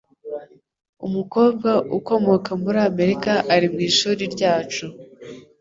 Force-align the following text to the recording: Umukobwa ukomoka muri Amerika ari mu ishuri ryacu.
Umukobwa 1.07 1.69
ukomoka 1.97 2.49
muri 2.63 2.79
Amerika 2.89 3.31
ari 3.53 3.67
mu 3.73 3.79
ishuri 3.89 4.21
ryacu. 4.35 4.85